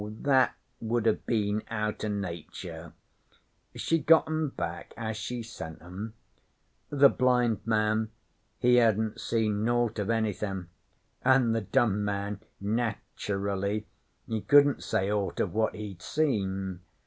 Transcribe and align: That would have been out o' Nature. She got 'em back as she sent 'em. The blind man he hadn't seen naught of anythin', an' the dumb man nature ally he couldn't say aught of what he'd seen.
That 0.21 0.55
would 0.79 1.05
have 1.05 1.27
been 1.27 1.61
out 1.69 2.03
o' 2.03 2.07
Nature. 2.07 2.93
She 3.75 3.99
got 3.99 4.25
'em 4.27 4.49
back 4.49 4.95
as 4.97 5.15
she 5.15 5.43
sent 5.43 5.79
'em. 5.79 6.15
The 6.89 7.07
blind 7.07 7.59
man 7.67 8.09
he 8.57 8.77
hadn't 8.77 9.21
seen 9.21 9.63
naught 9.63 9.99
of 9.99 10.09
anythin', 10.09 10.69
an' 11.23 11.51
the 11.51 11.61
dumb 11.61 12.03
man 12.03 12.39
nature 12.59 13.47
ally 13.47 13.83
he 14.27 14.41
couldn't 14.41 14.81
say 14.81 15.11
aught 15.11 15.39
of 15.39 15.53
what 15.53 15.75
he'd 15.75 16.01
seen. 16.01 16.79